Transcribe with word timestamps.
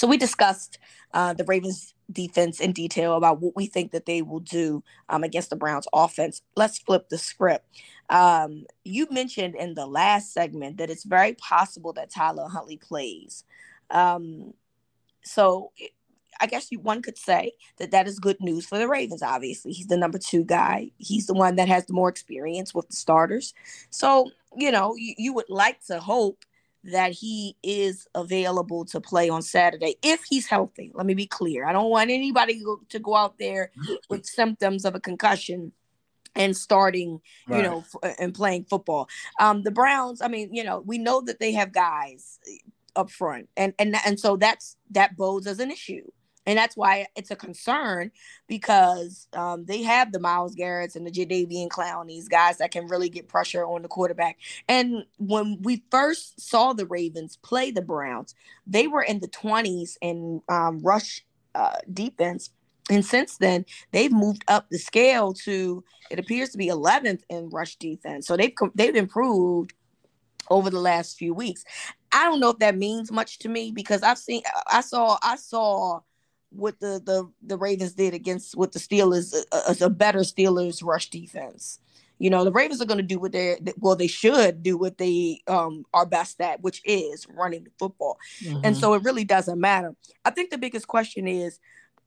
So 0.00 0.06
we 0.06 0.16
discussed 0.16 0.78
uh, 1.12 1.34
the 1.34 1.44
Ravens 1.44 1.92
defense 2.10 2.58
in 2.58 2.72
detail 2.72 3.16
about 3.16 3.42
what 3.42 3.54
we 3.54 3.66
think 3.66 3.92
that 3.92 4.06
they 4.06 4.22
will 4.22 4.40
do 4.40 4.82
um, 5.10 5.24
against 5.24 5.50
the 5.50 5.56
Browns 5.56 5.86
offense. 5.92 6.40
Let's 6.56 6.78
flip 6.78 7.10
the 7.10 7.18
script. 7.18 7.66
Um, 8.08 8.64
you 8.82 9.06
mentioned 9.10 9.56
in 9.56 9.74
the 9.74 9.84
last 9.84 10.32
segment 10.32 10.78
that 10.78 10.88
it's 10.88 11.04
very 11.04 11.34
possible 11.34 11.92
that 11.92 12.08
Tyler 12.08 12.48
Huntley 12.48 12.78
plays. 12.78 13.44
Um, 13.90 14.54
so 15.22 15.70
I 16.40 16.46
guess 16.46 16.72
you, 16.72 16.80
one 16.80 17.02
could 17.02 17.18
say 17.18 17.52
that 17.76 17.90
that 17.90 18.08
is 18.08 18.18
good 18.18 18.40
news 18.40 18.64
for 18.64 18.78
the 18.78 18.88
Ravens. 18.88 19.22
Obviously, 19.22 19.72
he's 19.72 19.88
the 19.88 19.98
number 19.98 20.16
two 20.16 20.44
guy. 20.44 20.92
He's 20.96 21.26
the 21.26 21.34
one 21.34 21.56
that 21.56 21.68
has 21.68 21.84
the 21.84 21.92
more 21.92 22.08
experience 22.08 22.74
with 22.74 22.88
the 22.88 22.96
starters. 22.96 23.52
So 23.90 24.30
you 24.56 24.72
know 24.72 24.94
you, 24.96 25.14
you 25.18 25.34
would 25.34 25.50
like 25.50 25.84
to 25.88 26.00
hope 26.00 26.46
that 26.84 27.12
he 27.12 27.56
is 27.62 28.06
available 28.14 28.84
to 28.86 29.00
play 29.00 29.28
on 29.28 29.42
Saturday 29.42 29.96
if 30.02 30.22
he's 30.28 30.46
healthy. 30.46 30.90
Let 30.94 31.06
me 31.06 31.14
be 31.14 31.26
clear. 31.26 31.66
I 31.66 31.72
don't 31.72 31.90
want 31.90 32.10
anybody 32.10 32.62
to 32.88 32.98
go 32.98 33.14
out 33.14 33.38
there 33.38 33.70
with 34.08 34.24
symptoms 34.26 34.84
of 34.84 34.94
a 34.94 35.00
concussion 35.00 35.72
and 36.34 36.56
starting, 36.56 37.20
right. 37.48 37.58
you 37.58 37.62
know, 37.62 37.84
f- 38.02 38.14
and 38.18 38.34
playing 38.34 38.64
football. 38.64 39.08
Um, 39.40 39.62
the 39.62 39.70
Browns, 39.70 40.22
I 40.22 40.28
mean, 40.28 40.54
you 40.54 40.64
know, 40.64 40.80
we 40.80 40.98
know 40.98 41.20
that 41.22 41.40
they 41.40 41.52
have 41.52 41.72
guys 41.72 42.38
up 42.96 43.10
front, 43.10 43.48
and 43.56 43.74
and 43.78 43.94
and 44.06 44.18
so 44.18 44.36
that's 44.36 44.76
that 44.90 45.16
bodes 45.16 45.46
as 45.46 45.60
an 45.60 45.70
issue 45.70 46.06
and 46.50 46.58
that's 46.58 46.76
why 46.76 47.06
it's 47.14 47.30
a 47.30 47.36
concern 47.36 48.10
because 48.48 49.28
um, 49.34 49.64
they 49.66 49.84
have 49.84 50.10
the 50.10 50.18
Myles 50.18 50.56
Garrett's 50.56 50.96
and 50.96 51.06
the 51.06 51.10
Jadeveon 51.12 51.70
Clowneys, 51.70 52.26
guys 52.26 52.58
that 52.58 52.72
can 52.72 52.88
really 52.88 53.08
get 53.08 53.28
pressure 53.28 53.64
on 53.64 53.82
the 53.82 53.88
quarterback. 53.88 54.36
And 54.68 55.04
when 55.18 55.62
we 55.62 55.84
first 55.92 56.40
saw 56.40 56.72
the 56.72 56.86
Ravens 56.86 57.36
play 57.36 57.70
the 57.70 57.82
Browns, 57.82 58.34
they 58.66 58.88
were 58.88 59.02
in 59.02 59.20
the 59.20 59.28
20s 59.28 59.96
in 60.00 60.42
um, 60.48 60.80
rush 60.80 61.24
uh, 61.54 61.76
defense. 61.92 62.50
And 62.90 63.06
since 63.06 63.36
then, 63.36 63.64
they've 63.92 64.10
moved 64.10 64.42
up 64.48 64.70
the 64.70 64.78
scale 64.78 65.32
to 65.44 65.84
it 66.10 66.18
appears 66.18 66.48
to 66.50 66.58
be 66.58 66.66
11th 66.66 67.22
in 67.28 67.48
rush 67.50 67.76
defense. 67.76 68.26
So 68.26 68.36
they've 68.36 68.54
they've 68.74 68.96
improved 68.96 69.72
over 70.50 70.68
the 70.68 70.80
last 70.80 71.16
few 71.16 71.32
weeks. 71.32 71.62
I 72.10 72.24
don't 72.24 72.40
know 72.40 72.50
if 72.50 72.58
that 72.58 72.76
means 72.76 73.12
much 73.12 73.38
to 73.40 73.48
me 73.48 73.70
because 73.70 74.02
I've 74.02 74.18
seen 74.18 74.42
I 74.66 74.80
saw 74.80 75.16
I 75.22 75.36
saw 75.36 76.00
what 76.50 76.78
the 76.80 77.00
the 77.04 77.30
the 77.42 77.56
Ravens 77.56 77.92
did 77.92 78.14
against 78.14 78.56
what 78.56 78.72
the 78.72 78.78
Steelers 78.78 79.34
a, 79.52 79.84
a 79.84 79.90
better 79.90 80.20
Steelers 80.20 80.84
rush 80.84 81.10
defense. 81.10 81.78
You 82.18 82.28
know, 82.28 82.44
the 82.44 82.52
Ravens 82.52 82.82
are 82.82 82.86
going 82.86 82.98
to 82.98 83.02
do 83.02 83.18
what 83.18 83.32
they 83.32 83.58
well 83.78 83.96
they 83.96 84.06
should 84.06 84.62
do 84.62 84.76
what 84.76 84.98
they 84.98 85.40
um 85.46 85.84
are 85.94 86.06
best 86.06 86.40
at, 86.40 86.60
which 86.60 86.82
is 86.84 87.26
running 87.28 87.64
the 87.64 87.70
football. 87.78 88.18
Mm-hmm. 88.42 88.60
And 88.64 88.76
so 88.76 88.94
it 88.94 89.02
really 89.02 89.24
doesn't 89.24 89.60
matter. 89.60 89.94
I 90.24 90.30
think 90.30 90.50
the 90.50 90.58
biggest 90.58 90.86
question 90.86 91.26
is 91.26 91.58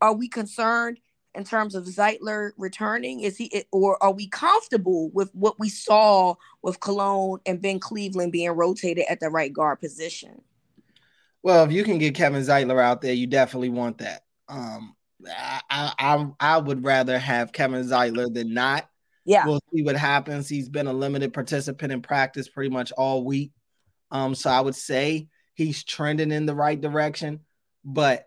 are 0.01 0.13
we 0.13 0.27
concerned 0.27 0.99
in 1.35 1.43
terms 1.43 1.75
of 1.75 1.85
Zeitler 1.85 2.51
returning? 2.57 3.21
Is 3.21 3.37
he 3.37 3.63
or 3.71 4.01
are 4.03 4.11
we 4.11 4.27
comfortable 4.27 5.09
with 5.11 5.33
what 5.33 5.59
we 5.59 5.69
saw 5.69 6.35
with 6.61 6.79
Colon 6.79 7.39
and 7.45 7.61
Ben 7.61 7.79
Cleveland 7.79 8.31
being 8.31 8.51
rotated 8.51 9.05
at 9.09 9.19
the 9.19 9.29
right 9.29 9.51
guard 9.51 9.79
position? 9.79 10.41
Well, 11.41 11.65
if 11.65 11.71
you 11.71 11.83
can 11.83 11.97
get 11.97 12.15
Kevin 12.15 12.41
Zeitler 12.41 12.81
out 12.81 13.01
there, 13.01 13.13
you 13.13 13.27
definitely 13.27 13.69
want 13.69 13.97
that. 13.97 14.22
Um, 14.47 14.95
I, 15.27 15.61
I 15.69 16.27
I 16.39 16.57
would 16.57 16.83
rather 16.83 17.17
have 17.17 17.53
Kevin 17.53 17.83
Zeitler 17.83 18.33
than 18.33 18.53
not. 18.53 18.87
Yeah, 19.25 19.45
we'll 19.45 19.61
see 19.73 19.83
what 19.83 19.95
happens. 19.95 20.49
He's 20.49 20.69
been 20.69 20.87
a 20.87 20.93
limited 20.93 21.33
participant 21.33 21.93
in 21.93 22.01
practice 22.01 22.49
pretty 22.49 22.69
much 22.69 22.91
all 22.91 23.23
week. 23.23 23.51
Um, 24.11 24.35
so 24.35 24.49
I 24.49 24.61
would 24.61 24.75
say 24.75 25.29
he's 25.53 25.83
trending 25.83 26.31
in 26.31 26.45
the 26.45 26.55
right 26.55 26.79
direction, 26.79 27.39
but 27.85 28.25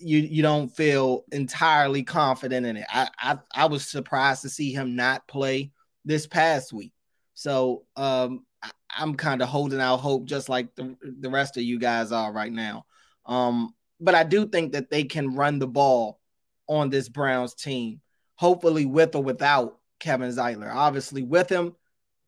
you 0.00 0.18
you 0.18 0.42
don't 0.42 0.68
feel 0.68 1.24
entirely 1.32 2.02
confident 2.02 2.66
in 2.66 2.76
it. 2.76 2.86
I 2.88 3.08
I, 3.18 3.38
I 3.52 3.66
was 3.66 3.86
surprised 3.86 4.42
to 4.42 4.48
see 4.48 4.72
him 4.72 4.96
not 4.96 5.26
play 5.26 5.72
this 6.04 6.26
past 6.26 6.72
week. 6.72 6.92
So 7.34 7.84
um, 7.96 8.44
I, 8.62 8.70
I'm 8.96 9.14
kind 9.14 9.42
of 9.42 9.48
holding 9.48 9.80
out 9.80 9.98
hope, 9.98 10.26
just 10.26 10.48
like 10.48 10.74
the 10.74 10.96
the 11.20 11.30
rest 11.30 11.56
of 11.56 11.62
you 11.62 11.78
guys 11.78 12.12
are 12.12 12.32
right 12.32 12.52
now. 12.52 12.84
Um, 13.26 13.74
but 14.00 14.14
I 14.14 14.24
do 14.24 14.46
think 14.46 14.72
that 14.72 14.90
they 14.90 15.04
can 15.04 15.34
run 15.34 15.58
the 15.58 15.66
ball 15.66 16.20
on 16.68 16.90
this 16.90 17.08
Browns 17.08 17.54
team, 17.54 18.00
hopefully 18.36 18.86
with 18.86 19.14
or 19.14 19.22
without 19.22 19.78
Kevin 19.98 20.30
Zeitler. 20.30 20.72
Obviously, 20.72 21.22
with 21.22 21.48
him, 21.48 21.74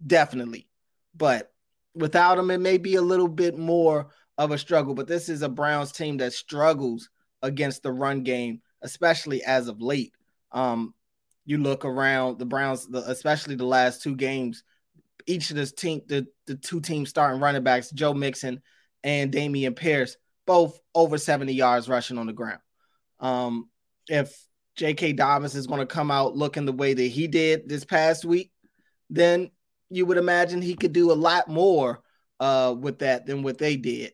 definitely. 0.04 0.68
But 1.14 1.52
without 1.94 2.38
him, 2.38 2.50
it 2.50 2.58
may 2.58 2.78
be 2.78 2.96
a 2.96 3.02
little 3.02 3.28
bit 3.28 3.58
more 3.58 4.08
of 4.38 4.50
a 4.50 4.58
struggle. 4.58 4.94
But 4.94 5.06
this 5.06 5.28
is 5.28 5.42
a 5.42 5.48
Browns 5.48 5.92
team 5.92 6.16
that 6.18 6.32
struggles 6.32 7.08
against 7.42 7.82
the 7.82 7.92
run 7.92 8.22
game, 8.22 8.62
especially 8.82 9.42
as 9.42 9.68
of 9.68 9.80
late. 9.80 10.12
Um, 10.52 10.94
you 11.44 11.58
look 11.58 11.84
around 11.84 12.38
the 12.38 12.46
Browns, 12.46 12.86
the, 12.86 12.98
especially 13.10 13.54
the 13.54 13.64
last 13.64 14.02
two 14.02 14.14
games, 14.14 14.62
each 15.26 15.50
of 15.50 15.56
this 15.56 15.72
team, 15.72 16.00
the, 16.06 16.26
the 16.46 16.54
two 16.54 16.80
teams 16.80 17.10
starting 17.10 17.40
running 17.40 17.62
backs, 17.62 17.90
Joe 17.90 18.14
Mixon 18.14 18.62
and 19.02 19.32
Dameon 19.32 19.76
Pierce, 19.76 20.16
both 20.46 20.78
over 20.94 21.18
70 21.18 21.52
yards 21.52 21.88
rushing 21.88 22.18
on 22.18 22.26
the 22.26 22.32
ground. 22.32 22.60
Um, 23.20 23.68
if 24.08 24.36
J.K. 24.76 25.12
Dobbins 25.12 25.54
is 25.54 25.66
going 25.66 25.80
to 25.80 25.86
come 25.86 26.10
out 26.10 26.36
looking 26.36 26.64
the 26.64 26.72
way 26.72 26.94
that 26.94 27.02
he 27.02 27.26
did 27.26 27.68
this 27.68 27.84
past 27.84 28.24
week, 28.24 28.50
then 29.10 29.50
you 29.90 30.06
would 30.06 30.16
imagine 30.16 30.62
he 30.62 30.74
could 30.74 30.92
do 30.92 31.12
a 31.12 31.14
lot 31.14 31.48
more 31.48 32.00
uh, 32.38 32.74
with 32.78 33.00
that 33.00 33.26
than 33.26 33.42
what 33.42 33.58
they 33.58 33.76
did. 33.76 34.12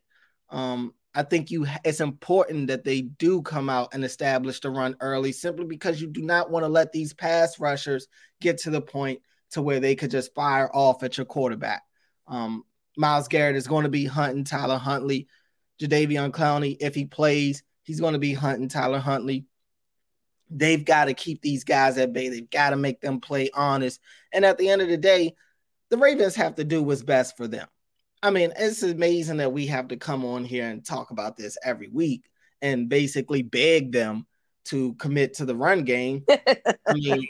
Um, 0.50 0.92
I 1.14 1.22
think 1.22 1.50
you 1.50 1.66
it's 1.84 2.00
important 2.00 2.66
that 2.66 2.84
they 2.84 3.00
do 3.00 3.40
come 3.40 3.70
out 3.70 3.94
and 3.94 4.04
establish 4.04 4.60
the 4.60 4.70
run 4.70 4.96
early, 5.00 5.32
simply 5.32 5.64
because 5.64 6.00
you 6.00 6.08
do 6.08 6.22
not 6.22 6.50
want 6.50 6.64
to 6.64 6.68
let 6.68 6.92
these 6.92 7.14
pass 7.14 7.58
rushers 7.58 8.06
get 8.40 8.58
to 8.58 8.70
the 8.70 8.82
point 8.82 9.20
to 9.52 9.62
where 9.62 9.80
they 9.80 9.94
could 9.94 10.10
just 10.10 10.34
fire 10.34 10.70
off 10.74 11.02
at 11.02 11.16
your 11.16 11.24
quarterback. 11.24 11.82
Um, 12.26 12.64
Myles 12.98 13.28
Garrett 13.28 13.56
is 13.56 13.66
going 13.66 13.84
to 13.84 13.90
be 13.90 14.04
hunting 14.04 14.44
Tyler 14.44 14.76
Huntley. 14.76 15.28
Jadeveon 15.80 16.30
Clowney, 16.30 16.76
if 16.80 16.94
he 16.94 17.04
plays, 17.04 17.62
he's 17.82 18.00
going 18.00 18.14
to 18.14 18.18
be 18.18 18.34
hunting 18.34 18.68
Tyler 18.68 18.98
Huntley. 18.98 19.46
They've 20.48 20.84
got 20.84 21.06
to 21.06 21.14
keep 21.14 21.42
these 21.42 21.64
guys 21.64 21.98
at 21.98 22.12
bay. 22.12 22.28
They've 22.28 22.48
got 22.48 22.70
to 22.70 22.76
make 22.76 23.00
them 23.00 23.20
play 23.20 23.50
honest. 23.52 24.00
And 24.32 24.44
at 24.44 24.58
the 24.58 24.68
end 24.68 24.82
of 24.82 24.88
the 24.88 24.96
day, 24.96 25.34
the 25.90 25.98
Ravens 25.98 26.36
have 26.36 26.54
to 26.56 26.64
do 26.64 26.82
what's 26.82 27.02
best 27.02 27.36
for 27.36 27.48
them. 27.48 27.66
I 28.22 28.30
mean, 28.30 28.52
it's 28.56 28.82
amazing 28.82 29.38
that 29.38 29.52
we 29.52 29.66
have 29.66 29.88
to 29.88 29.96
come 29.96 30.24
on 30.24 30.44
here 30.44 30.68
and 30.68 30.84
talk 30.84 31.10
about 31.10 31.36
this 31.36 31.58
every 31.62 31.88
week 31.88 32.24
and 32.62 32.88
basically 32.88 33.42
beg 33.42 33.92
them 33.92 34.26
to 34.66 34.94
commit 34.94 35.34
to 35.34 35.44
the 35.44 35.54
run 35.54 35.84
game. 35.84 36.24
I 36.30 36.94
mean, 36.94 37.26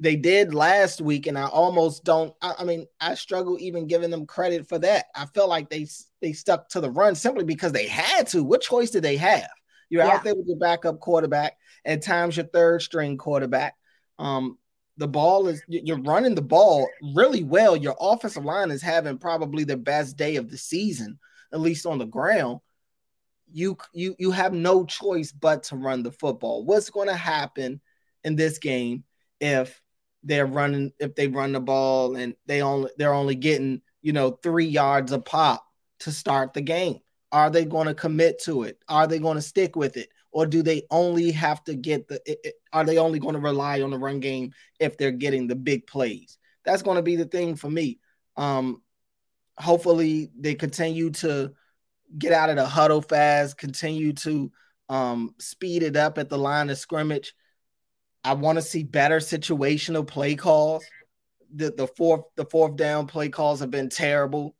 they 0.00 0.16
did 0.16 0.54
last 0.54 1.02
week, 1.02 1.26
and 1.26 1.38
I 1.38 1.46
almost 1.46 2.04
don't. 2.04 2.34
I, 2.40 2.54
I, 2.60 2.64
mean, 2.64 2.86
I 3.00 3.14
struggle 3.14 3.58
even 3.60 3.86
giving 3.86 4.10
them 4.10 4.26
credit 4.26 4.66
for 4.66 4.78
that. 4.78 5.06
I 5.14 5.26
felt 5.26 5.50
like 5.50 5.68
they 5.68 5.86
they 6.22 6.32
stuck 6.32 6.70
to 6.70 6.80
the 6.80 6.90
run 6.90 7.14
simply 7.14 7.44
because 7.44 7.72
they 7.72 7.86
had 7.86 8.26
to. 8.28 8.42
What 8.42 8.62
choice 8.62 8.90
did 8.90 9.02
they 9.02 9.18
have? 9.18 9.48
You're 9.90 10.04
yeah. 10.04 10.12
out 10.12 10.24
there 10.24 10.34
with 10.34 10.46
your 10.46 10.56
backup 10.56 11.00
quarterback, 11.00 11.56
at 11.84 12.02
times 12.02 12.36
your 12.36 12.46
third 12.46 12.80
string 12.80 13.18
quarterback. 13.18 13.74
Um, 14.18 14.56
the 14.96 15.08
ball 15.08 15.48
is 15.48 15.62
you're 15.68 16.00
running 16.00 16.34
the 16.34 16.42
ball 16.42 16.88
really 17.14 17.44
well. 17.44 17.76
Your 17.76 17.96
offensive 18.00 18.44
line 18.44 18.70
is 18.70 18.82
having 18.82 19.18
probably 19.18 19.64
the 19.64 19.76
best 19.76 20.16
day 20.16 20.36
of 20.36 20.50
the 20.50 20.58
season, 20.58 21.18
at 21.52 21.60
least 21.60 21.84
on 21.84 21.98
the 21.98 22.06
ground. 22.06 22.60
You 23.52 23.76
you 23.92 24.16
you 24.18 24.30
have 24.30 24.54
no 24.54 24.86
choice 24.86 25.30
but 25.30 25.64
to 25.64 25.76
run 25.76 26.02
the 26.02 26.12
football. 26.12 26.64
What's 26.64 26.88
going 26.88 27.08
to 27.08 27.16
happen 27.16 27.82
in 28.24 28.36
this 28.36 28.58
game 28.58 29.04
if 29.40 29.82
they're 30.22 30.46
running 30.46 30.92
if 30.98 31.14
they 31.14 31.28
run 31.28 31.52
the 31.52 31.60
ball 31.60 32.16
and 32.16 32.34
they 32.46 32.62
only 32.62 32.90
they're 32.98 33.14
only 33.14 33.34
getting 33.34 33.80
you 34.02 34.12
know 34.12 34.30
three 34.42 34.66
yards 34.66 35.12
a 35.12 35.18
pop 35.18 35.64
to 36.00 36.12
start 36.12 36.54
the 36.54 36.60
game? 36.60 36.98
Are 37.32 37.50
they 37.50 37.64
going 37.64 37.86
to 37.86 37.94
commit 37.94 38.42
to 38.42 38.64
it? 38.64 38.78
Are 38.88 39.06
they 39.06 39.18
going 39.18 39.36
to 39.36 39.42
stick 39.42 39.76
with 39.76 39.96
it? 39.96 40.08
or 40.32 40.46
do 40.46 40.62
they 40.62 40.82
only 40.90 41.30
have 41.32 41.62
to 41.64 41.74
get 41.74 42.08
the 42.08 42.20
it, 42.26 42.54
are 42.72 42.84
they 42.84 42.98
only 42.98 43.18
going 43.18 43.34
to 43.34 43.40
rely 43.40 43.80
on 43.80 43.90
the 43.90 43.98
run 43.98 44.20
game 44.20 44.52
if 44.78 44.96
they're 44.96 45.10
getting 45.10 45.46
the 45.46 45.56
big 45.56 45.86
plays 45.86 46.38
that's 46.64 46.82
going 46.82 46.96
to 46.96 47.02
be 47.02 47.16
the 47.16 47.24
thing 47.24 47.56
for 47.56 47.70
me 47.70 47.98
um 48.36 48.82
hopefully 49.58 50.30
they 50.38 50.54
continue 50.54 51.10
to 51.10 51.52
get 52.18 52.32
out 52.32 52.50
of 52.50 52.56
the 52.56 52.66
huddle 52.66 53.02
fast 53.02 53.56
continue 53.56 54.12
to 54.12 54.50
um 54.88 55.34
speed 55.38 55.82
it 55.82 55.96
up 55.96 56.18
at 56.18 56.28
the 56.28 56.38
line 56.38 56.70
of 56.70 56.78
scrimmage 56.78 57.34
i 58.24 58.32
want 58.34 58.56
to 58.56 58.62
see 58.62 58.82
better 58.82 59.18
situational 59.18 60.06
play 60.06 60.34
calls 60.34 60.84
the 61.54 61.72
the 61.72 61.86
fourth 61.86 62.24
the 62.36 62.44
fourth 62.44 62.76
down 62.76 63.06
play 63.06 63.28
calls 63.28 63.60
have 63.60 63.70
been 63.70 63.88
terrible 63.88 64.54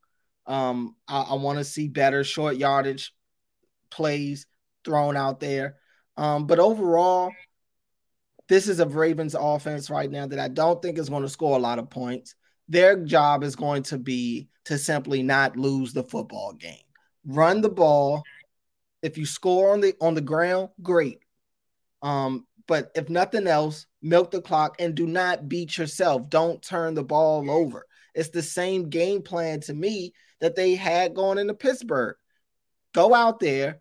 um 0.47 0.95
i, 1.09 1.21
I 1.21 1.35
want 1.35 1.59
to 1.59 1.65
see 1.65 1.89
better 1.89 2.25
short 2.25 2.57
yardage 2.57 3.13
plays 3.91 4.47
thrown 4.85 5.17
out 5.17 5.41
there. 5.41 5.77
Um, 6.17 6.47
but 6.47 6.59
overall, 6.59 7.33
this 8.49 8.69
is 8.69 8.81
a 8.81 8.87
Ravens 8.87 9.37
offense 9.39 9.91
right 9.91 10.11
now 10.11 10.27
that 10.27 10.39
I 10.39 10.49
don't 10.49 10.81
think 10.83 10.99
is 10.99 11.09
going 11.09 11.23
to 11.23 11.29
score 11.29 11.57
a 11.57 11.61
lot 11.61 11.79
of 11.79 11.91
points. 11.91 12.35
Their 12.69 13.05
job 13.05 13.43
is 13.43 13.57
going 13.57 13.83
to 13.85 13.99
be 13.99 14.49
to 14.65 14.79
simply 14.79 15.23
not 15.23 15.57
lose 15.57 15.93
the 15.93 16.03
football 16.03 16.53
game. 16.53 16.85
Run 17.25 17.61
the 17.61 17.69
ball. 17.69 18.23
If 19.03 19.19
you 19.19 19.27
score 19.27 19.73
on 19.73 19.81
the 19.81 19.95
on 20.01 20.15
the 20.15 20.21
ground, 20.21 20.71
great. 20.83 21.21
Um, 22.03 22.47
but 22.71 22.93
if 22.95 23.11
nothing 23.11 23.49
else, 23.49 23.87
milk 24.01 24.31
the 24.31 24.41
clock 24.41 24.77
and 24.79 24.95
do 24.95 25.05
not 25.05 25.49
beat 25.49 25.77
yourself. 25.77 26.31
Don't 26.31 26.63
turn 26.63 26.95
the 26.95 27.03
ball 27.03 27.51
over. 27.51 27.85
It's 28.15 28.29
the 28.29 28.45
same 28.45 28.91
game 28.91 29.23
plan 29.23 29.59
to 29.63 29.75
me 29.75 30.13
that 30.41 30.55
they 30.55 30.77
had 30.77 31.13
going 31.13 31.39
into 31.39 31.55
Pittsburgh. 31.55 32.15
Go 32.95 33.13
out 33.13 33.41
there, 33.41 33.81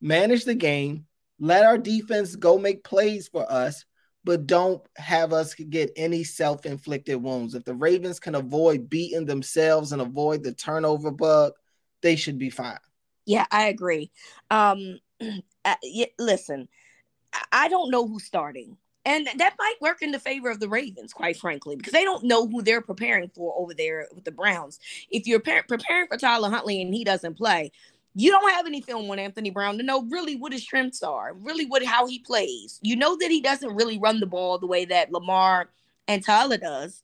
manage 0.00 0.46
the 0.46 0.54
game, 0.54 1.04
let 1.38 1.66
our 1.66 1.76
defense 1.76 2.34
go 2.34 2.56
make 2.56 2.82
plays 2.82 3.28
for 3.28 3.44
us, 3.52 3.84
but 4.24 4.46
don't 4.46 4.82
have 4.96 5.34
us 5.34 5.52
get 5.52 5.92
any 5.94 6.24
self 6.24 6.64
inflicted 6.64 7.22
wounds. 7.22 7.54
If 7.54 7.66
the 7.66 7.74
Ravens 7.74 8.20
can 8.20 8.34
avoid 8.34 8.88
beating 8.88 9.26
themselves 9.26 9.92
and 9.92 10.00
avoid 10.00 10.42
the 10.42 10.54
turnover 10.54 11.10
bug, 11.10 11.52
they 12.00 12.16
should 12.16 12.38
be 12.38 12.48
fine. 12.48 12.78
Yeah, 13.26 13.44
I 13.50 13.66
agree. 13.66 14.10
Um, 14.50 14.98
uh, 15.20 15.74
yeah, 15.82 16.06
listen, 16.18 16.70
I 17.52 17.68
don't 17.68 17.90
know 17.90 18.06
who's 18.06 18.24
starting. 18.24 18.76
And 19.06 19.26
that 19.38 19.54
might 19.58 19.74
work 19.80 20.02
in 20.02 20.10
the 20.10 20.18
favor 20.18 20.50
of 20.50 20.60
the 20.60 20.68
Ravens, 20.68 21.12
quite 21.12 21.38
frankly, 21.38 21.74
because 21.74 21.92
they 21.92 22.04
don't 22.04 22.24
know 22.24 22.46
who 22.46 22.60
they're 22.60 22.82
preparing 22.82 23.30
for 23.34 23.54
over 23.56 23.72
there 23.72 24.06
with 24.14 24.24
the 24.24 24.30
Browns. 24.30 24.78
If 25.10 25.26
you're 25.26 25.40
preparing 25.40 26.06
for 26.06 26.18
Tyler 26.18 26.50
Huntley 26.50 26.82
and 26.82 26.92
he 26.92 27.02
doesn't 27.02 27.38
play, 27.38 27.72
you 28.14 28.30
don't 28.30 28.50
have 28.52 28.66
any 28.66 28.82
film 28.82 29.10
on 29.10 29.18
Anthony 29.18 29.50
Brown 29.50 29.78
to 29.78 29.84
know 29.84 30.02
really 30.02 30.36
what 30.36 30.52
his 30.52 30.62
strengths 30.62 31.02
are, 31.02 31.32
really 31.32 31.64
what 31.64 31.84
how 31.84 32.06
he 32.06 32.18
plays. 32.18 32.78
You 32.82 32.96
know 32.96 33.16
that 33.16 33.30
he 33.30 33.40
doesn't 33.40 33.74
really 33.74 33.98
run 33.98 34.20
the 34.20 34.26
ball 34.26 34.58
the 34.58 34.66
way 34.66 34.84
that 34.84 35.12
Lamar 35.12 35.70
and 36.06 36.24
Tyler 36.24 36.58
does. 36.58 37.02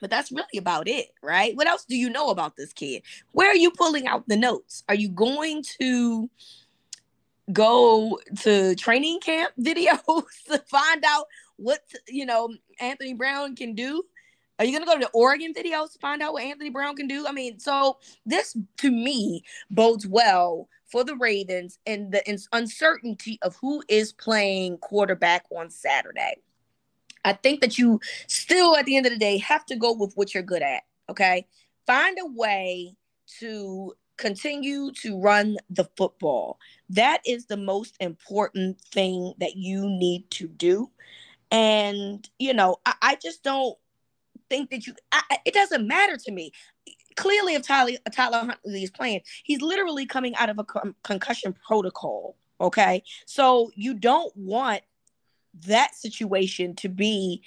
But 0.00 0.10
that's 0.10 0.32
really 0.32 0.58
about 0.58 0.88
it, 0.88 1.10
right? 1.22 1.56
What 1.56 1.68
else 1.68 1.84
do 1.84 1.96
you 1.96 2.10
know 2.10 2.30
about 2.30 2.56
this 2.56 2.72
kid? 2.72 3.02
Where 3.30 3.48
are 3.48 3.56
you 3.56 3.70
pulling 3.70 4.08
out 4.08 4.26
the 4.26 4.36
notes? 4.36 4.82
Are 4.88 4.96
you 4.96 5.08
going 5.08 5.62
to 5.78 6.28
go 7.52 8.18
to 8.40 8.74
training 8.76 9.20
camp 9.20 9.52
videos 9.60 10.24
to 10.48 10.58
find 10.66 11.04
out 11.04 11.26
what 11.56 11.80
you 12.08 12.26
know 12.26 12.48
Anthony 12.80 13.14
Brown 13.14 13.56
can 13.56 13.74
do? 13.74 14.02
Are 14.58 14.64
you 14.64 14.78
to 14.78 14.84
go 14.84 14.94
to 14.94 15.00
the 15.00 15.10
Oregon 15.12 15.52
videos 15.54 15.92
to 15.94 15.98
find 15.98 16.22
out 16.22 16.34
what 16.34 16.44
Anthony 16.44 16.70
Brown 16.70 16.94
can 16.94 17.08
do? 17.08 17.26
I 17.26 17.32
mean, 17.32 17.58
so 17.58 17.98
this 18.26 18.56
to 18.78 18.90
me 18.90 19.44
bodes 19.70 20.06
well 20.06 20.68
for 20.90 21.02
the 21.02 21.16
Ravens 21.16 21.78
and 21.86 22.12
the 22.12 22.22
uncertainty 22.52 23.38
of 23.42 23.56
who 23.56 23.82
is 23.88 24.12
playing 24.12 24.78
quarterback 24.78 25.46
on 25.50 25.70
Saturday. 25.70 26.36
I 27.24 27.32
think 27.32 27.60
that 27.60 27.78
you 27.78 28.00
still, 28.26 28.76
at 28.76 28.84
the 28.84 28.96
end 28.96 29.06
of 29.06 29.12
the 29.12 29.18
day, 29.18 29.38
have 29.38 29.64
to 29.66 29.76
go 29.76 29.92
with 29.92 30.12
what 30.14 30.34
you're 30.34 30.42
good 30.42 30.62
at. 30.62 30.82
Okay. 31.08 31.46
Find 31.86 32.18
a 32.20 32.26
way 32.26 32.94
to 33.40 33.94
continue 34.16 34.92
to 34.92 35.20
run 35.20 35.56
the 35.70 35.88
football. 35.96 36.58
That 36.90 37.20
is 37.26 37.46
the 37.46 37.56
most 37.56 37.96
important 38.00 38.80
thing 38.80 39.34
that 39.38 39.56
you 39.56 39.88
need 39.88 40.30
to 40.32 40.48
do. 40.48 40.90
And, 41.50 42.28
you 42.38 42.54
know, 42.54 42.76
I, 42.86 42.94
I 43.02 43.14
just 43.16 43.42
don't 43.42 43.76
think 44.48 44.70
that 44.70 44.86
you. 44.86 44.94
I, 45.10 45.38
it 45.44 45.54
doesn't 45.54 45.86
matter 45.86 46.16
to 46.16 46.32
me. 46.32 46.52
Clearly, 47.16 47.54
if 47.54 47.62
Tyler 47.62 47.92
Tyler 48.10 48.38
Huntley 48.38 48.82
is 48.82 48.90
playing, 48.90 49.20
he's 49.44 49.60
literally 49.60 50.06
coming 50.06 50.34
out 50.36 50.48
of 50.48 50.58
a 50.58 50.64
con- 50.64 50.94
concussion 51.02 51.54
protocol. 51.66 52.36
Okay, 52.60 53.02
so 53.26 53.70
you 53.74 53.94
don't 53.94 54.34
want 54.36 54.82
that 55.66 55.94
situation 55.94 56.74
to 56.76 56.88
be, 56.88 57.42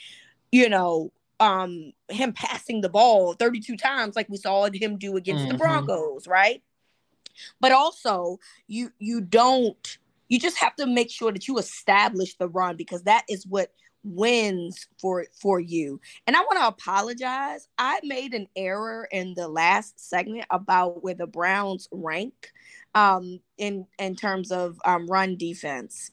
you 0.51 0.69
know, 0.69 1.11
um 1.39 1.91
him 2.09 2.31
passing 2.33 2.81
the 2.81 2.89
ball 2.89 3.33
32 3.33 3.75
times 3.75 4.15
like 4.15 4.29
we 4.29 4.37
saw 4.37 4.69
him 4.71 4.97
do 4.97 5.17
against 5.17 5.43
mm-hmm. 5.43 5.51
the 5.51 5.57
Broncos, 5.57 6.27
right? 6.27 6.61
But 7.59 7.71
also, 7.71 8.39
you 8.67 8.91
you 8.99 9.21
don't 9.21 9.97
you 10.27 10.39
just 10.39 10.57
have 10.57 10.75
to 10.77 10.87
make 10.87 11.11
sure 11.11 11.31
that 11.31 11.47
you 11.47 11.57
establish 11.57 12.35
the 12.35 12.47
run 12.47 12.75
because 12.75 13.03
that 13.03 13.25
is 13.29 13.45
what 13.45 13.71
wins 14.03 14.87
for 14.99 15.25
for 15.39 15.59
you. 15.59 15.99
And 16.27 16.35
I 16.35 16.41
want 16.41 16.59
to 16.59 16.67
apologize. 16.67 17.67
I 17.77 17.99
made 18.03 18.33
an 18.33 18.47
error 18.55 19.07
in 19.11 19.33
the 19.35 19.47
last 19.47 19.99
segment 19.99 20.45
about 20.49 21.03
where 21.03 21.15
the 21.15 21.27
Browns 21.27 21.87
rank 21.91 22.51
um 22.93 23.39
in 23.57 23.85
in 23.99 24.15
terms 24.15 24.51
of 24.51 24.79
um 24.85 25.07
run 25.07 25.35
defense. 25.37 26.11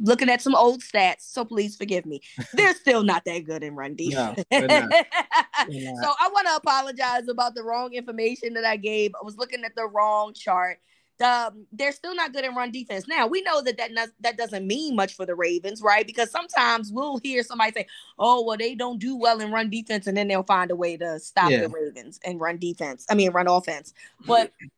Looking 0.00 0.28
at 0.28 0.42
some 0.42 0.54
old 0.54 0.82
stats, 0.82 1.20
so 1.20 1.44
please 1.44 1.76
forgive 1.76 2.06
me. 2.06 2.20
They're 2.52 2.74
still 2.86 3.02
not 3.02 3.24
that 3.24 3.44
good 3.44 3.62
in 3.62 3.74
run 3.74 3.94
defense. 3.94 4.44
No, 4.50 4.60
so 4.60 6.12
I 6.20 6.28
want 6.32 6.46
to 6.48 6.56
apologize 6.56 7.28
about 7.28 7.54
the 7.54 7.62
wrong 7.62 7.92
information 7.94 8.54
that 8.54 8.64
I 8.64 8.76
gave. 8.76 9.12
I 9.14 9.24
was 9.24 9.36
looking 9.36 9.64
at 9.64 9.74
the 9.74 9.86
wrong 9.86 10.34
chart 10.34 10.78
um, 11.22 11.66
they're 11.72 11.92
still 11.92 12.14
not 12.14 12.32
good 12.32 12.44
in 12.44 12.54
run 12.54 12.70
defense. 12.70 13.08
Now 13.08 13.26
we 13.26 13.40
know 13.42 13.62
that 13.62 13.78
that 13.78 13.92
not, 13.92 14.08
that 14.20 14.36
doesn't 14.36 14.66
mean 14.66 14.94
much 14.94 15.14
for 15.14 15.24
the 15.24 15.34
Ravens, 15.34 15.80
right? 15.82 16.06
Because 16.06 16.30
sometimes 16.30 16.92
we'll 16.92 17.18
hear 17.18 17.42
somebody 17.42 17.72
say, 17.72 17.86
"Oh, 18.18 18.44
well, 18.44 18.56
they 18.56 18.74
don't 18.74 18.98
do 18.98 19.16
well 19.16 19.40
in 19.40 19.50
run 19.50 19.70
defense," 19.70 20.06
and 20.06 20.16
then 20.16 20.28
they'll 20.28 20.42
find 20.42 20.70
a 20.70 20.76
way 20.76 20.96
to 20.96 21.18
stop 21.18 21.50
yeah. 21.50 21.62
the 21.62 21.68
Ravens 21.68 22.20
and 22.24 22.40
run 22.40 22.58
defense. 22.58 23.06
I 23.08 23.14
mean, 23.14 23.30
run 23.32 23.48
offense. 23.48 23.94
But 24.26 24.52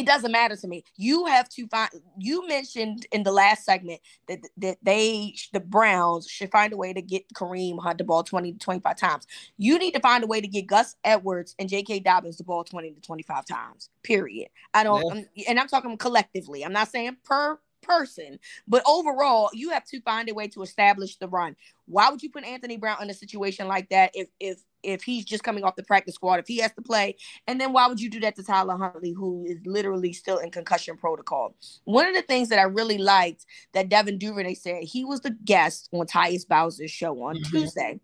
it 0.00 0.06
doesn't 0.06 0.32
matter 0.32 0.56
to 0.56 0.66
me. 0.66 0.84
You 0.96 1.26
have 1.26 1.48
to 1.50 1.66
find. 1.68 1.90
You 2.18 2.46
mentioned 2.48 3.06
in 3.12 3.22
the 3.22 3.32
last 3.32 3.64
segment 3.64 4.00
that 4.28 4.40
that 4.56 4.78
they 4.82 5.34
the 5.52 5.60
Browns 5.60 6.28
should 6.28 6.50
find 6.50 6.72
a 6.72 6.76
way 6.76 6.92
to 6.92 7.02
get 7.02 7.32
Kareem 7.34 7.78
Hunt 7.80 7.98
the 7.98 8.04
ball 8.04 8.22
20 8.22 8.52
to 8.52 8.58
25 8.58 8.96
times. 8.96 9.26
You 9.56 9.78
need 9.78 9.92
to 9.92 10.00
find 10.00 10.24
a 10.24 10.26
way 10.26 10.40
to 10.40 10.48
get 10.48 10.66
Gus 10.66 10.96
Edwards 11.04 11.54
and 11.58 11.68
J.K. 11.68 12.00
Dobbins 12.00 12.38
the 12.38 12.44
ball 12.44 12.64
20 12.64 12.92
to 12.92 13.00
25 13.00 13.44
times. 13.44 13.90
Period. 14.02 14.48
I 14.72 14.84
don't, 14.84 15.02
yeah. 15.02 15.12
I'm, 15.12 15.26
and 15.48 15.60
I'm 15.60 15.68
talking 15.68 15.96
collectively. 15.96 16.64
I'm 16.64 16.72
not 16.72 16.88
saying 16.88 17.16
per 17.24 17.58
person. 17.82 18.38
But 18.66 18.82
overall, 18.86 19.50
you 19.52 19.70
have 19.70 19.84
to 19.86 20.00
find 20.00 20.28
a 20.28 20.34
way 20.34 20.48
to 20.48 20.62
establish 20.62 21.16
the 21.16 21.28
run. 21.28 21.56
Why 21.86 22.10
would 22.10 22.22
you 22.22 22.30
put 22.30 22.44
Anthony 22.44 22.76
Brown 22.76 23.02
in 23.02 23.10
a 23.10 23.14
situation 23.14 23.68
like 23.68 23.88
that 23.90 24.12
if 24.14 24.28
if 24.38 24.60
if 24.82 25.02
he's 25.02 25.24
just 25.24 25.42
coming 25.42 25.64
off 25.64 25.76
the 25.76 25.82
practice 25.82 26.14
squad, 26.14 26.38
if 26.38 26.46
he 26.46 26.58
has 26.58 26.72
to 26.74 26.82
play? 26.82 27.16
And 27.46 27.60
then 27.60 27.72
why 27.72 27.86
would 27.86 28.00
you 28.00 28.10
do 28.10 28.20
that 28.20 28.36
to 28.36 28.42
Tyler 28.42 28.76
Huntley, 28.76 29.12
who 29.12 29.44
is 29.46 29.58
literally 29.64 30.12
still 30.12 30.38
in 30.38 30.50
concussion 30.50 30.96
protocol? 30.96 31.54
One 31.84 32.06
of 32.06 32.14
the 32.14 32.22
things 32.22 32.48
that 32.48 32.58
I 32.58 32.62
really 32.62 32.98
liked 32.98 33.44
that 33.72 33.88
Devin 33.88 34.18
Duvernay 34.18 34.54
said, 34.54 34.84
he 34.84 35.04
was 35.04 35.20
the 35.20 35.36
guest 35.44 35.88
on 35.92 36.06
Tyus 36.06 36.46
Bowser's 36.46 36.90
show 36.90 37.22
on 37.22 37.36
mm-hmm. 37.36 37.50
Tuesday. 37.50 38.00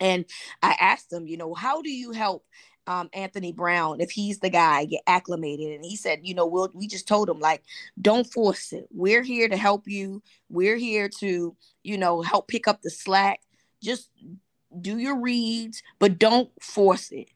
And 0.00 0.24
I 0.62 0.76
asked 0.80 1.12
him, 1.12 1.26
you 1.28 1.36
know, 1.36 1.54
how 1.54 1.80
do 1.80 1.90
you 1.90 2.10
help 2.10 2.44
um, 2.86 3.08
Anthony 3.12 3.52
Brown 3.52 4.00
if 4.00 4.10
he's 4.10 4.38
the 4.38 4.50
guy 4.50 4.84
get 4.84 5.02
acclimated. 5.06 5.72
And 5.72 5.84
he 5.84 5.96
said, 5.96 6.20
you 6.22 6.34
know, 6.34 6.46
we'll 6.46 6.70
we 6.74 6.86
just 6.86 7.08
told 7.08 7.28
him 7.28 7.38
like, 7.38 7.62
don't 8.00 8.30
force 8.30 8.72
it. 8.72 8.88
We're 8.90 9.22
here 9.22 9.48
to 9.48 9.56
help 9.56 9.86
you. 9.86 10.22
We're 10.48 10.76
here 10.76 11.08
to, 11.20 11.56
you 11.82 11.98
know, 11.98 12.22
help 12.22 12.48
pick 12.48 12.66
up 12.68 12.82
the 12.82 12.90
slack. 12.90 13.40
Just 13.82 14.10
do 14.80 14.98
your 14.98 15.20
reads, 15.20 15.82
but 15.98 16.18
don't 16.18 16.50
force 16.60 17.10
it. 17.10 17.28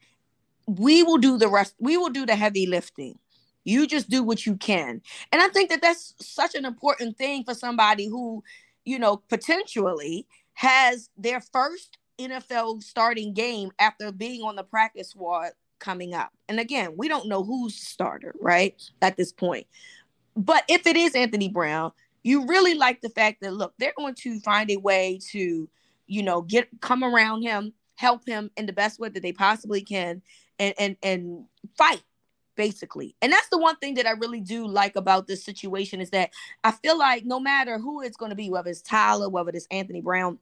We 0.67 1.03
will 1.03 1.19
do 1.19 1.39
the 1.39 1.49
rest. 1.49 1.75
We 1.79 1.97
will 1.97 2.11
do 2.11 2.27
the 2.27 2.37
heavy 2.37 2.67
lifting. 2.67 3.19
You 3.65 3.87
just 3.87 4.09
do 4.09 4.23
what 4.23 4.47
you 4.47 4.57
can. 4.57 5.03
And 5.33 5.43
I 5.43 5.49
think 5.49 5.71
that 5.71 5.83
that's 5.83 6.15
such 6.21 6.55
an 6.55 6.65
important 6.65 7.19
thing 7.19 7.45
for 7.45 7.53
somebody 7.55 8.07
who, 8.07 8.45
you 8.85 8.99
know, 8.99 9.23
potentially 9.29 10.27
has 10.55 11.11
their 11.17 11.41
first 11.41 11.99
NFL 12.19 12.83
starting 12.83 13.33
game 13.33 13.71
after 13.79 14.13
being 14.13 14.43
on 14.43 14.57
the 14.57 14.65
practice 14.65 15.11
squad 15.11 15.51
coming 15.79 16.15
up. 16.15 16.33
And 16.49 16.59
again, 16.59 16.95
we 16.97 17.09
don't 17.09 17.29
know 17.29 17.45
who's 17.45 17.75
starter, 17.75 18.35
right? 18.41 18.81
At 19.03 19.17
this 19.17 19.33
point. 19.33 19.67
But 20.37 20.65
if 20.69 20.87
it 20.87 20.97
is 20.97 21.15
Anthony 21.15 21.49
Brown, 21.49 21.93
you 22.23 22.47
really 22.47 22.75
like 22.75 23.01
the 23.01 23.09
fact 23.09 23.41
that 23.43 23.55
look, 23.55 23.75
they're 23.79 23.93
going 23.97 24.15
to 24.17 24.41
find 24.41 24.71
a 24.71 24.77
way 24.77 25.21
to, 25.31 25.69
you 26.07 26.23
know, 26.23 26.43
get 26.43 26.69
come 26.81 27.05
around 27.05 27.43
him, 27.43 27.73
help 27.95 28.27
him 28.27 28.51
in 28.57 28.67
the 28.67 28.73
best 28.73 28.99
way 28.99 29.09
that 29.09 29.23
they 29.23 29.33
possibly 29.33 29.81
can 29.81 30.23
and 30.59 30.75
and 30.79 30.97
and 31.03 31.45
fight 31.77 32.03
basically. 32.57 33.15
And 33.23 33.31
that's 33.31 33.49
the 33.49 33.59
one 33.59 33.77
thing 33.77 33.95
that 33.95 34.07
I 34.07 34.13
really 34.13 34.41
do 34.41 34.67
like 34.67 34.97
about 34.97 35.27
this 35.27 35.45
situation 35.45 36.01
is 36.01 36.11
that 36.11 36.31
I 36.65 36.71
feel 36.71 36.99
like 36.99 37.25
no 37.25 37.39
matter 37.39 37.79
who 37.79 38.03
it's 38.03 38.17
going 38.17 38.31
to 38.31 38.37
be, 38.37 38.51
whether 38.51 38.71
it's 38.71 38.81
Tyler, 38.81 39.29
whether 39.29 39.51
it's 39.51 39.67
Anthony 39.71 40.01
Brown, 40.01 40.39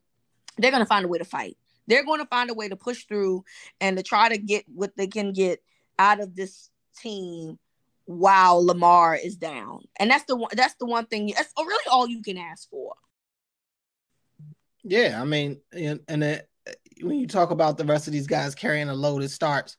they're 0.56 0.70
going 0.70 0.82
to 0.82 0.86
find 0.86 1.04
a 1.04 1.08
way 1.08 1.18
to 1.18 1.24
fight. 1.24 1.56
They're 1.86 2.04
going 2.04 2.20
to 2.20 2.26
find 2.26 2.50
a 2.50 2.54
way 2.54 2.68
to 2.68 2.76
push 2.76 3.04
through 3.04 3.44
and 3.80 3.96
to 3.96 4.02
try 4.02 4.28
to 4.28 4.38
get 4.38 4.64
what 4.66 4.96
they 4.96 5.06
can 5.06 5.32
get 5.32 5.62
out 5.98 6.20
of 6.20 6.34
this 6.34 6.70
team 7.00 7.58
while 8.06 8.64
Lamar 8.64 9.16
is 9.16 9.36
down. 9.36 9.80
And 9.98 10.10
that's 10.10 10.24
the 10.24 10.36
one 10.36 10.50
that's 10.52 10.74
the 10.74 10.86
one 10.86 11.06
thing 11.06 11.32
that's 11.34 11.52
really 11.56 11.84
all 11.90 12.08
you 12.08 12.22
can 12.22 12.38
ask 12.38 12.68
for. 12.70 12.94
Yeah, 14.82 15.20
I 15.20 15.24
mean, 15.24 15.60
and, 15.72 16.00
and 16.08 16.22
it, 16.22 16.48
when 17.00 17.18
you 17.18 17.26
talk 17.26 17.50
about 17.50 17.78
the 17.78 17.84
rest 17.84 18.06
of 18.06 18.12
these 18.12 18.26
guys 18.26 18.54
carrying 18.54 18.88
a 18.88 18.94
load, 18.94 19.22
it 19.22 19.30
starts 19.30 19.76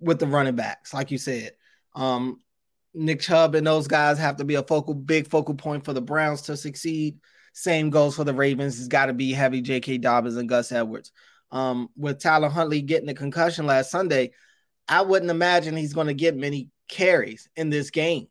with 0.00 0.18
the 0.18 0.26
running 0.26 0.56
backs, 0.56 0.94
like 0.94 1.10
you 1.10 1.18
said. 1.18 1.52
Um, 1.94 2.40
Nick 2.94 3.20
Chubb 3.20 3.54
and 3.54 3.66
those 3.66 3.86
guys 3.86 4.18
have 4.18 4.36
to 4.36 4.44
be 4.44 4.54
a 4.54 4.62
focal, 4.62 4.94
big 4.94 5.28
focal 5.28 5.54
point 5.54 5.84
for 5.84 5.92
the 5.92 6.00
Browns 6.00 6.42
to 6.42 6.56
succeed. 6.56 7.18
Same 7.52 7.90
goes 7.90 8.16
for 8.16 8.24
the 8.24 8.34
Ravens. 8.34 8.78
It's 8.78 8.88
got 8.88 9.06
to 9.06 9.12
be 9.12 9.32
heavy 9.32 9.60
J.K. 9.60 9.98
Dobbins 9.98 10.36
and 10.36 10.48
Gus 10.48 10.72
Edwards. 10.72 11.12
Um, 11.52 11.88
with 11.96 12.20
Tyler 12.20 12.48
Huntley 12.48 12.82
getting 12.82 13.08
a 13.08 13.14
concussion 13.14 13.66
last 13.66 13.90
Sunday, 13.90 14.32
I 14.88 15.02
wouldn't 15.02 15.30
imagine 15.30 15.76
he's 15.76 15.94
going 15.94 16.08
to 16.08 16.14
get 16.14 16.36
many 16.36 16.70
carries 16.88 17.48
in 17.56 17.70
this 17.70 17.90
game, 17.90 18.28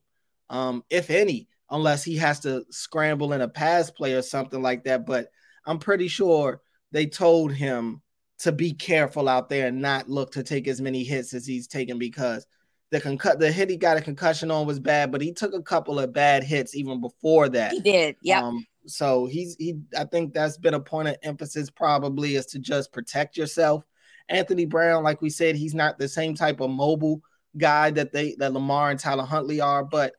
um, 0.50 0.84
if 0.90 1.10
any, 1.10 1.48
unless 1.70 2.04
he 2.04 2.18
has 2.18 2.42
to 2.42 2.66
scramble 2.70 3.34
in 3.34 3.42
a 3.42 3.48
pass 3.48 3.90
play 3.90 4.14
or 4.14 4.22
something 4.22 4.62
like 4.62 4.84
that. 4.84 5.06
But 5.06 5.30
I'm 5.66 5.80
pretty 5.80 6.08
sure 6.08 6.62
they 6.92 7.08
told 7.08 7.52
him 7.52 8.02
to 8.40 8.52
be 8.52 8.74
careful 8.74 9.30
out 9.30 9.50
there 9.50 9.68
and 9.68 9.82
not 9.82 10.10
look 10.10 10.34
to 10.34 10.44
take 10.44 10.68
as 10.68 10.82
many 10.82 11.04
hits 11.04 11.34
as 11.34 11.46
he's 11.46 11.68
taken 11.68 11.98
because 11.98 12.46
the 12.92 13.02
concu- 13.02 13.40
the 13.40 13.52
hit 13.52 13.70
he 13.70 13.78
got 13.78 13.98
a 13.98 14.02
concussion 14.02 14.52
on 14.52 14.68
was 14.68 14.80
bad, 14.80 15.12
but 15.12 15.22
he 15.22 15.34
took 15.34 15.54
a 15.54 15.62
couple 15.62 16.00
of 16.00 16.14
bad 16.14 16.44
hits 16.44 16.76
even 16.76 17.02
before 17.02 17.50
that. 17.50 17.72
He 17.72 17.80
did, 17.80 18.16
yeah. 18.22 18.44
Um, 18.44 18.66
so 18.88 19.26
he's 19.26 19.56
he. 19.58 19.80
I 19.98 20.06
think 20.06 20.34
that's 20.34 20.58
been 20.58 20.74
a 20.74 20.80
point 20.80 21.08
of 21.08 21.18
emphasis 21.24 21.70
probably 21.70 22.36
is 22.36 22.46
to 22.48 22.60
just 22.60 22.92
protect 22.92 23.38
yourself. 23.38 23.84
Anthony 24.30 24.66
Brown, 24.66 25.04
like 25.04 25.22
we 25.22 25.30
said, 25.30 25.56
he's 25.56 25.76
not 25.76 26.00
the 26.00 26.08
same 26.08 26.36
type 26.36 26.60
of 26.60 26.70
mobile 26.70 27.22
guy 27.58 27.92
that 27.92 28.12
they 28.12 28.36
that 28.40 28.54
Lamar 28.54 28.92
and 28.92 29.00
Tyler 29.00 29.26
Huntley 29.26 29.62
are, 29.62 29.84
but 29.84 30.14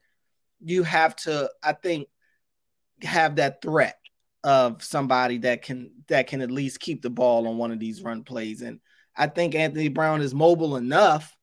you 0.61 0.83
have 0.83 1.17
to, 1.17 1.51
I 1.63 1.73
think, 1.73 2.09
have 3.03 3.37
that 3.37 3.63
threat 3.63 3.97
of 4.45 4.83
somebody 4.83 5.39
that 5.39 5.63
can 5.63 5.91
that 6.09 6.29
can 6.29 6.41
at 6.41 6.51
least 6.51 6.81
keep 6.81 7.03
the 7.03 7.11
ball 7.11 7.49
on 7.49 7.59
one 7.59 7.73
of 7.73 7.81
these 7.81 8.03
run 8.03 8.23
plays. 8.23 8.63
And 8.63 8.81
I 9.17 9.27
think 9.27 9.55
Anthony 9.55 9.89
Brown 9.89 10.21
is 10.23 10.35
mobile 10.35 10.77
enough 10.77 11.37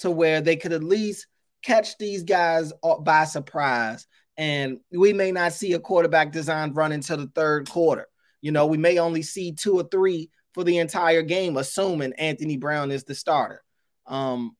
to 0.00 0.10
where 0.10 0.40
they 0.40 0.56
could 0.56 0.72
at 0.72 0.84
least 0.84 1.26
catch 1.62 1.96
these 1.98 2.22
guys 2.22 2.72
by 3.02 3.24
surprise. 3.24 4.06
And 4.40 4.80
we 4.90 5.12
may 5.12 5.32
not 5.32 5.52
see 5.52 5.74
a 5.74 5.78
quarterback 5.78 6.32
design 6.32 6.72
run 6.72 6.92
until 6.92 7.18
the 7.18 7.30
third 7.34 7.68
quarter. 7.68 8.06
You 8.40 8.52
know, 8.52 8.64
we 8.64 8.78
may 8.78 8.98
only 8.98 9.20
see 9.20 9.52
two 9.52 9.78
or 9.78 9.82
three 9.82 10.30
for 10.54 10.64
the 10.64 10.78
entire 10.78 11.20
game, 11.20 11.58
assuming 11.58 12.14
Anthony 12.14 12.56
Brown 12.56 12.90
is 12.90 13.04
the 13.04 13.14
starter. 13.14 13.62
Um, 14.06 14.56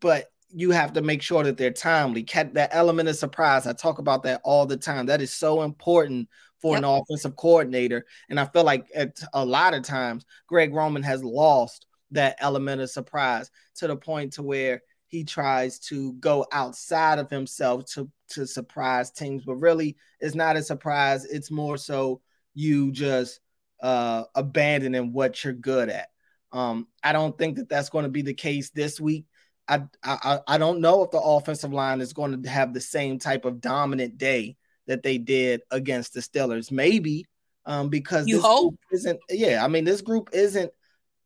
but 0.00 0.28
you 0.48 0.70
have 0.70 0.94
to 0.94 1.02
make 1.02 1.20
sure 1.20 1.44
that 1.44 1.58
they're 1.58 1.70
timely. 1.70 2.26
That 2.54 2.70
element 2.72 3.10
of 3.10 3.16
surprise, 3.16 3.66
I 3.66 3.74
talk 3.74 3.98
about 3.98 4.22
that 4.22 4.40
all 4.42 4.64
the 4.64 4.78
time. 4.78 5.04
That 5.04 5.20
is 5.20 5.36
so 5.36 5.64
important 5.64 6.30
for 6.62 6.72
yep. 6.74 6.78
an 6.78 6.84
offensive 6.86 7.36
coordinator. 7.36 8.06
And 8.30 8.40
I 8.40 8.46
feel 8.46 8.64
like 8.64 8.86
at 8.94 9.20
a 9.34 9.44
lot 9.44 9.74
of 9.74 9.82
times, 9.82 10.24
Greg 10.46 10.72
Roman 10.72 11.02
has 11.02 11.22
lost 11.22 11.84
that 12.12 12.36
element 12.38 12.80
of 12.80 12.88
surprise 12.88 13.50
to 13.76 13.86
the 13.86 13.96
point 13.96 14.32
to 14.32 14.42
where 14.42 14.80
he 15.10 15.24
tries 15.24 15.78
to 15.80 16.12
go 16.14 16.46
outside 16.52 17.18
of 17.18 17.28
himself 17.30 17.84
to 17.84 18.08
to 18.28 18.46
surprise 18.46 19.10
teams 19.10 19.42
but 19.44 19.56
really 19.56 19.96
it's 20.20 20.34
not 20.34 20.56
a 20.56 20.62
surprise. 20.62 21.24
It's 21.24 21.50
more 21.50 21.76
so 21.76 22.20
you 22.54 22.92
just 22.92 23.40
uh 23.82 24.24
abandoning 24.34 25.12
what 25.12 25.42
you're 25.44 25.52
good 25.52 25.88
at. 25.90 26.08
Um 26.52 26.86
i 27.02 27.12
don't 27.12 27.36
think 27.36 27.56
that 27.56 27.68
that's 27.68 27.90
going 27.90 28.04
to 28.04 28.10
be 28.10 28.22
the 28.22 28.34
case 28.34 28.70
this 28.70 29.00
week. 29.00 29.26
I, 29.68 29.82
I 30.02 30.40
i 30.46 30.58
don't 30.58 30.80
know 30.80 31.02
if 31.02 31.10
the 31.10 31.20
offensive 31.20 31.72
line 31.72 32.00
is 32.00 32.12
going 32.12 32.42
to 32.42 32.48
have 32.48 32.72
the 32.72 32.80
same 32.80 33.18
type 33.18 33.44
of 33.44 33.60
dominant 33.60 34.18
day 34.18 34.56
that 34.86 35.02
they 35.02 35.18
did 35.18 35.60
against 35.70 36.14
the 36.14 36.20
Steelers. 36.20 36.70
Maybe 36.72 37.26
um 37.66 37.88
because 37.88 38.26
you 38.26 38.40
hope. 38.40 38.74
isn't 38.90 39.20
yeah 39.28 39.62
i 39.62 39.68
mean 39.68 39.84
this 39.84 40.00
group 40.00 40.30
isn't 40.32 40.72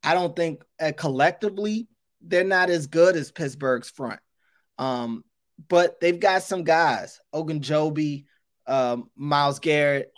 I 0.05 0.13
don't 0.13 0.37
think 0.37 0.63
uh, 0.79 0.93
collectively 0.97 1.89
they're 2.27 2.45
not 2.45 2.71
as 2.71 2.87
good 2.87 3.17
as 3.17 3.31
Pittsburgh's 3.31 3.91
front. 3.91 4.21
Um, 4.79 5.25
but 5.69 6.01
they've 6.01 6.19
got 6.19 6.43
some 6.43 6.65
guys, 6.65 7.21
Ogunjobi, 7.35 8.25
um, 8.67 9.11
Myles 9.17 9.59
Garrett, 9.59 10.13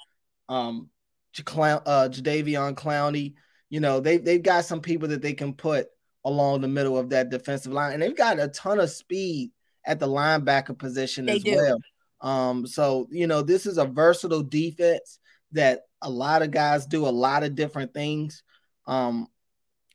um, 0.48 0.90
uh, 1.38 2.08
Jadeveon 2.08 2.74
Clowney. 2.74 3.34
You 3.68 3.80
know, 3.80 4.00
they 4.00 4.16
they've 4.18 4.42
got 4.42 4.64
some 4.64 4.80
people 4.80 5.08
that 5.08 5.22
they 5.22 5.34
can 5.34 5.52
put 5.52 5.88
along 6.24 6.60
the 6.60 6.68
middle 6.68 6.96
of 6.98 7.10
that 7.10 7.30
defensive 7.30 7.72
line, 7.72 7.92
and 7.92 8.02
they've 8.02 8.16
got 8.16 8.40
a 8.40 8.48
ton 8.48 8.80
of 8.80 8.90
speed 8.90 9.50
at 9.84 9.98
the 9.98 10.08
linebacker 10.08 10.76
position 10.76 11.26
they 11.26 11.36
as 11.36 11.42
do. 11.42 11.56
well. 11.56 11.78
Um, 12.20 12.66
so 12.66 13.06
you 13.10 13.26
know, 13.26 13.42
this 13.42 13.66
is 13.66 13.78
a 13.78 13.84
versatile 13.84 14.42
defense 14.42 15.18
that 15.52 15.82
a 16.02 16.10
lot 16.10 16.42
of 16.42 16.50
guys 16.50 16.86
do 16.86 17.06
a 17.06 17.10
lot 17.10 17.42
of 17.42 17.54
different 17.54 17.92
things. 17.92 18.42
Um, 18.86 19.26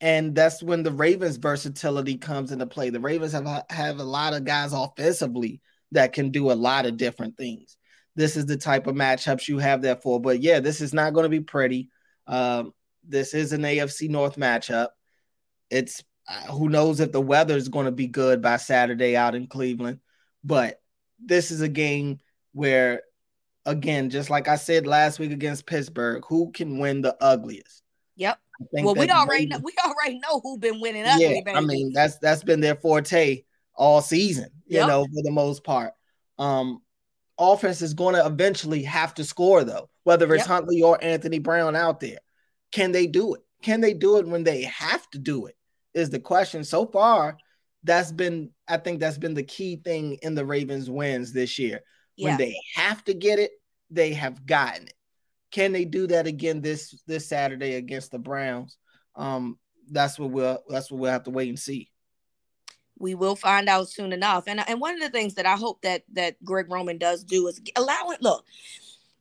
and 0.02 0.34
that's 0.34 0.64
when 0.64 0.82
the 0.82 0.92
Ravens 0.92 1.38
versatility 1.38 2.18
comes 2.18 2.52
into 2.52 2.66
play. 2.66 2.90
The 2.90 3.00
Ravens 3.00 3.34
have 3.34 3.64
have 3.70 4.00
a 4.00 4.04
lot 4.04 4.34
of 4.34 4.44
guys 4.44 4.74
offensively 4.74 5.62
that 5.92 6.12
can 6.12 6.32
do 6.32 6.52
a 6.52 6.54
lot 6.54 6.88
of 6.88 6.98
different 6.98 7.38
things. 7.38 7.78
This 8.16 8.36
is 8.36 8.48
the 8.48 8.58
type 8.58 8.88
of 8.88 8.96
matchups 8.96 9.48
you 9.48 9.60
have 9.60 9.82
there 9.82 9.96
for. 9.96 10.20
But 10.20 10.42
yeah, 10.42 10.60
this 10.60 10.82
is 10.82 10.94
not 10.94 11.14
going 11.14 11.26
to 11.26 11.30
be 11.30 11.40
pretty. 11.40 11.90
Um, 12.26 12.74
this 13.08 13.36
is 13.36 13.54
an 13.54 13.62
AFC 13.62 14.10
North 14.10 14.38
matchup. 14.38 14.88
It's 15.70 16.04
uh, 16.28 16.52
who 16.52 16.68
knows 16.68 17.00
if 17.00 17.12
the 17.12 17.22
weather 17.22 17.56
is 17.56 17.70
going 17.70 17.86
to 17.86 17.92
be 17.92 18.08
good 18.08 18.42
by 18.42 18.58
Saturday 18.58 19.16
out 19.16 19.36
in 19.36 19.48
Cleveland. 19.48 20.00
But 20.44 20.82
this 21.24 21.52
is 21.52 21.62
a 21.62 21.70
game 21.70 22.18
where, 22.54 23.04
again, 23.68 24.10
just 24.10 24.32
like 24.32 24.48
I 24.48 24.56
said 24.56 24.88
last 24.88 25.20
week 25.20 25.32
against 25.32 25.68
Pittsburgh, 25.68 26.24
who 26.28 26.52
can 26.52 26.80
win 26.80 27.02
the 27.02 27.16
ugliest? 27.22 27.84
Yep 28.22 28.40
well, 28.72 28.96
we 28.96 29.10
already 29.10 29.46
know, 29.46 29.60
we 29.64 29.74
already 29.86 30.20
know 30.20 30.40
who 30.42 30.58
been 30.58 30.80
winning 30.82 31.06
ugly, 31.06 31.24
yeah, 31.24 31.42
baby. 31.44 31.58
I 31.58 31.62
mean, 31.62 31.92
that's 31.94 32.18
that's 32.18 32.44
been 32.44 32.60
their 32.60 32.76
forte 32.76 33.44
all 33.76 34.02
season, 34.02 34.50
you 34.68 34.78
yep. 34.78 34.88
know, 34.88 35.04
for 35.04 35.24
the 35.24 35.32
most 35.32 35.64
part. 35.64 35.94
Um, 36.38 36.82
offense 37.38 37.82
is 37.82 37.94
going 37.94 38.16
to 38.16 38.26
eventually 38.26 38.84
have 38.84 39.14
to 39.16 39.24
score 39.24 39.64
though, 39.64 39.90
whether 40.04 40.34
it's 40.34 40.42
yep. 40.42 40.48
Huntley 40.48 40.82
or 40.82 41.04
Anthony 41.04 41.40
Brown 41.40 41.76
out 41.76 42.00
there. 42.00 42.20
Can 42.72 42.92
they 42.92 43.08
do 43.08 43.36
it? 43.36 43.42
Can 43.62 43.82
they 43.82 43.94
do 43.94 44.18
it 44.18 44.28
when 44.28 44.44
they 44.44 44.64
have 44.64 45.10
to 45.12 45.20
do 45.20 45.46
it? 45.48 45.56
Is 45.94 46.10
the 46.10 46.20
question. 46.20 46.64
So 46.64 46.86
far, 46.86 47.38
that's 47.84 48.12
been 48.12 48.52
I 48.68 48.78
think 48.78 49.00
that's 49.00 49.18
been 49.18 49.34
the 49.34 49.44
key 49.44 49.78
thing 49.78 50.18
in 50.22 50.36
the 50.36 50.46
Ravens 50.46 50.90
wins 50.90 51.34
this 51.34 51.60
year. 51.60 51.82
Yeah. 52.16 52.30
When 52.30 52.38
they 52.38 52.56
have 52.76 53.04
to 53.06 53.14
get 53.14 53.40
it, 53.40 53.52
they 53.90 54.14
have 54.14 54.46
gotten 54.46 54.84
it. 54.84 54.94
Can 55.52 55.74
they 55.74 55.86
do 55.86 56.08
that 56.08 56.28
again 56.28 56.62
this 56.62 57.02
this 57.08 57.28
Saturday 57.28 57.76
against 57.76 58.12
the 58.12 58.20
Browns? 58.20 58.78
Um, 59.16 59.58
that's 59.90 60.18
what 60.18 60.32
we'll 60.32 60.64
that's 60.70 60.90
what 60.90 61.00
we'll 61.00 61.12
have 61.12 61.24
to 61.24 61.32
wait 61.32 61.50
and 61.50 61.60
see. 61.60 61.90
We 62.98 63.16
will 63.16 63.36
find 63.36 63.68
out 63.68 63.90
soon 63.90 64.14
enough. 64.14 64.46
And 64.48 64.68
and 64.68 64.80
one 64.80 64.96
of 64.96 65.02
the 65.02 65.10
things 65.10 65.36
that 65.36 65.46
I 65.46 65.56
hope 65.56 65.82
that 65.82 66.04
that 66.14 66.44
Greg 66.44 66.72
Roman 66.72 66.98
does 66.98 67.24
do 67.24 67.48
is 67.48 67.62
allow 67.76 68.10
it. 68.12 68.22
Look, 68.22 68.46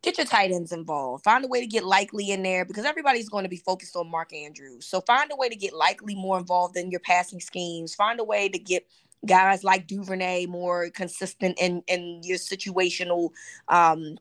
get 0.02 0.18
your 0.18 0.26
tight 0.26 0.52
ends 0.52 0.72
involved. 0.72 1.24
Find 1.24 1.44
a 1.44 1.48
way 1.48 1.60
to 1.60 1.66
get 1.66 1.84
Likely 1.84 2.30
in 2.30 2.42
there 2.42 2.64
because 2.64 2.84
everybody's 2.84 3.28
going 3.28 3.44
to 3.44 3.50
be 3.50 3.56
focused 3.56 3.96
on 3.96 4.10
Mark 4.10 4.32
Andrews. 4.32 4.86
So 4.86 5.00
find 5.00 5.30
a 5.32 5.36
way 5.36 5.48
to 5.48 5.56
get 5.56 5.74
Likely 5.74 6.14
more 6.14 6.38
involved 6.38 6.76
in 6.76 6.90
your 6.90 7.00
passing 7.00 7.40
schemes. 7.40 7.94
Find 7.94 8.20
a 8.20 8.24
way 8.24 8.48
to 8.48 8.58
get 8.58 8.86
guys 9.26 9.64
like 9.64 9.86
Duvernay 9.86 10.46
more 10.46 10.90
consistent 10.90 11.58
in 11.60 11.82
in 11.88 12.20
your 12.22 12.38
situational 12.38 13.30
um 13.68 14.16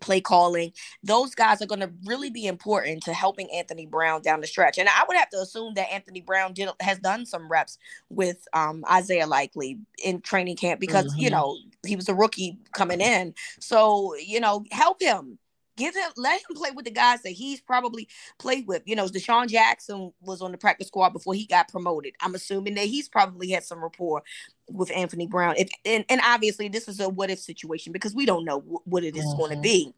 play 0.00 0.20
calling. 0.20 0.72
Those 1.02 1.34
guys 1.34 1.62
are 1.62 1.66
going 1.66 1.80
to 1.80 1.90
really 2.04 2.30
be 2.30 2.46
important 2.46 3.02
to 3.04 3.12
helping 3.12 3.50
Anthony 3.52 3.86
Brown 3.86 4.22
down 4.22 4.40
the 4.40 4.46
stretch. 4.46 4.78
And 4.78 4.88
I 4.88 5.04
would 5.06 5.16
have 5.16 5.30
to 5.30 5.38
assume 5.38 5.74
that 5.74 5.92
Anthony 5.92 6.20
Brown 6.20 6.52
did 6.52 6.68
has 6.80 6.98
done 6.98 7.26
some 7.26 7.50
reps 7.50 7.78
with 8.08 8.46
um, 8.52 8.84
Isaiah 8.90 9.26
Likely 9.26 9.78
in 10.02 10.20
training 10.20 10.56
camp 10.56 10.80
because 10.80 11.06
mm-hmm. 11.06 11.20
you 11.20 11.30
know 11.30 11.56
he 11.86 11.96
was 11.96 12.08
a 12.08 12.14
rookie 12.14 12.58
coming 12.72 13.00
in. 13.00 13.34
So 13.60 14.14
you 14.16 14.40
know, 14.40 14.64
help 14.70 15.00
him. 15.00 15.38
Give 15.78 15.94
him, 15.94 16.10
let 16.16 16.40
him 16.40 16.56
play 16.56 16.70
with 16.72 16.84
the 16.84 16.90
guys 16.90 17.22
that 17.22 17.30
he's 17.30 17.60
probably 17.60 18.08
played 18.38 18.66
with. 18.66 18.82
You 18.84 18.96
know, 18.96 19.06
DeSean 19.06 19.48
Jackson 19.48 20.12
was 20.20 20.42
on 20.42 20.52
the 20.52 20.58
practice 20.58 20.88
squad 20.88 21.10
before 21.10 21.34
he 21.34 21.46
got 21.46 21.68
promoted. 21.68 22.14
I'm 22.20 22.34
assuming 22.34 22.74
that 22.74 22.86
he's 22.86 23.08
probably 23.08 23.50
had 23.50 23.64
some 23.64 23.82
rapport 23.82 24.22
with 24.68 24.90
Anthony 24.94 25.26
Brown. 25.26 25.54
If 25.56 25.70
and, 25.84 26.04
and 26.08 26.20
obviously 26.24 26.68
this 26.68 26.88
is 26.88 27.00
a 27.00 27.08
what 27.08 27.30
if 27.30 27.38
situation 27.38 27.92
because 27.92 28.14
we 28.14 28.26
don't 28.26 28.44
know 28.44 28.60
what 28.84 29.04
it 29.04 29.16
is 29.16 29.24
mm-hmm. 29.24 29.38
going 29.38 29.56
to 29.56 29.60
be 29.60 29.94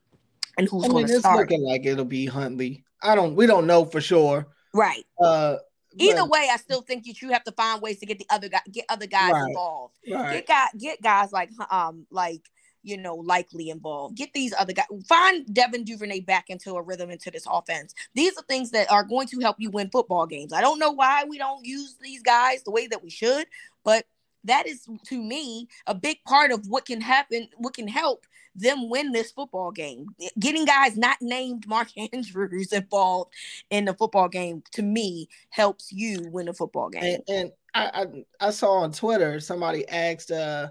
and 0.59 0.69
who's 0.69 0.87
going 0.89 1.07
to 1.07 1.19
start. 1.19 1.41
It's 1.41 1.51
looking 1.51 1.65
like 1.65 1.87
it'll 1.87 2.05
be 2.05 2.27
Huntley. 2.27 2.85
I 3.03 3.15
don't. 3.15 3.35
We 3.35 3.47
don't 3.47 3.67
know 3.67 3.85
for 3.85 4.01
sure. 4.01 4.47
Right. 4.75 5.05
Uh, 5.19 5.57
Either 5.99 6.25
way, 6.25 6.49
I 6.51 6.57
still 6.57 6.83
think 6.83 7.05
that 7.07 7.21
you 7.21 7.31
have 7.33 7.43
to 7.45 7.53
find 7.53 7.83
ways 7.83 7.99
to 7.99 8.07
get 8.07 8.19
the 8.19 8.27
other 8.31 8.49
guy, 8.49 8.61
get 8.71 8.85
other 8.89 9.07
guys 9.07 9.33
right, 9.33 9.49
involved. 9.49 9.97
Right. 10.09 10.35
Get 10.35 10.47
guy, 10.47 10.67
get 10.79 11.03
guys 11.03 11.33
like 11.33 11.51
um 11.71 12.07
like 12.11 12.43
you 12.83 12.97
know 12.97 13.15
Likely 13.17 13.71
involved. 13.71 14.17
Get 14.17 14.33
these 14.33 14.55
other 14.59 14.73
guys. 14.73 14.87
Find 15.09 15.53
Devin 15.53 15.85
Duvernay 15.85 16.21
back 16.21 16.51
into 16.51 16.75
a 16.75 16.83
rhythm 16.83 17.11
into 17.11 17.31
this 17.31 17.47
offense. 17.51 17.95
These 18.15 18.37
are 18.37 18.43
things 18.43 18.71
that 18.71 18.91
are 18.91 19.05
going 19.05 19.29
to 19.29 19.41
help 19.41 19.57
you 19.59 19.71
win 19.71 19.91
football 19.91 20.27
games. 20.27 20.53
I 20.53 20.61
don't 20.61 20.79
know 20.79 20.93
why 20.93 21.25
we 21.29 21.39
don't 21.39 21.65
use 21.65 21.97
these 22.01 22.23
guys 22.23 22.63
the 22.63 22.71
way 22.71 22.87
that 22.87 23.03
we 23.03 23.11
should, 23.11 23.47
but 23.85 24.05
that 24.45 24.67
is 24.67 24.87
to 25.07 25.23
me 25.23 25.69
a 25.87 25.95
big 25.95 26.19
part 26.25 26.51
of 26.51 26.67
what 26.69 26.87
can 26.87 27.01
happen, 27.01 27.49
what 27.59 27.75
can 27.75 27.89
help 27.89 28.27
them 28.55 28.89
win 28.89 29.13
this 29.13 29.31
football 29.31 29.71
game. 29.71 30.07
Getting 30.39 30.65
guys 30.65 30.97
not 30.97 31.19
named 31.21 31.67
Mark 31.67 31.89
Andrews 32.13 32.73
involved 32.73 33.33
in 33.71 33.85
the 33.85 33.95
football 33.95 34.29
game 34.29 34.63
to 34.73 34.83
me 34.83 35.29
helps 35.51 35.93
you 35.93 36.29
win 36.33 36.49
a 36.49 36.55
football 36.55 36.89
game. 36.91 37.03
And, 37.03 37.23
and 37.29 37.53
I, 37.75 38.03
I, 38.41 38.47
I 38.49 38.51
saw 38.51 38.73
on 38.73 38.93
Twitter 38.93 39.41
somebody 39.41 39.89
asked 39.89 40.31
uh 40.31 40.71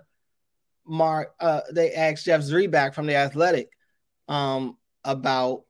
Mark 0.89 1.34
uh 1.39 1.62
they 1.72 1.93
asked 1.93 2.25
Jeff 2.25 2.41
Zrebiec 2.41 2.93
from 2.93 3.05
the 3.05 3.15
Athletic 3.15 3.69
um 4.27 4.77
about 5.03 5.63